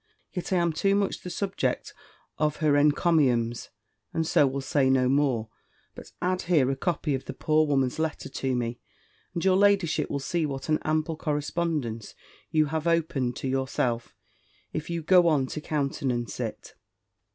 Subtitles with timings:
[0.33, 1.93] Yet I am too much the subject
[2.39, 3.69] of her encomiums,
[4.11, 5.49] and so will say no more;
[5.93, 8.79] but add here a copy of the poor woman's letter to me;
[9.35, 12.15] and your ladyship will see what an ample correspondence
[12.49, 14.15] you have opened to yourself,
[14.73, 16.73] if you go on to countenance it.